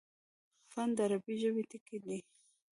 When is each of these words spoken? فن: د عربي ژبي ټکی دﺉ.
فن: 0.71 0.89
د 0.97 0.99
عربي 1.05 1.35
ژبي 1.41 1.63
ټکی 1.69 1.97
دﺉ. 2.03 2.19